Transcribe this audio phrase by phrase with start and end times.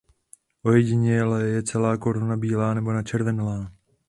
[0.63, 3.71] Ojediněle je celá koruna bílá nebo načervenalá.